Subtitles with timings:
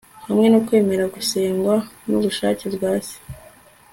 [0.27, 1.75] hamwe no kwemera kugengwa
[2.07, 3.17] nubushake bwa Se